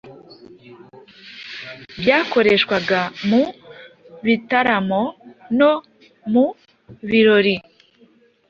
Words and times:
byakoreshwaga 1.99 2.99
mu 3.29 3.41
bitaramo 4.25 5.01
no 5.59 5.71
mu 6.31 6.45
birori. 7.09 7.55